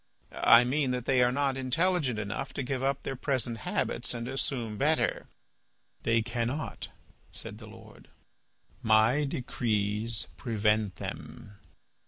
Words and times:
I 0.31 0.63
mean 0.63 0.89
that 0.89 1.05
they 1.05 1.21
are 1.21 1.31
not 1.31 1.55
intelligent 1.57 2.17
enough 2.17 2.53
to 2.53 2.63
give 2.63 2.81
up 2.81 3.03
their 3.03 3.15
present 3.15 3.59
habits 3.59 4.15
and 4.15 4.27
assume 4.27 4.75
better." 4.75 5.27
"They 6.01 6.23
cannot," 6.23 6.87
said 7.29 7.59
the 7.59 7.67
Lord; 7.67 8.07
"my 8.81 9.25
decrees 9.25 10.25
prevent 10.37 10.95
them." 10.95 11.59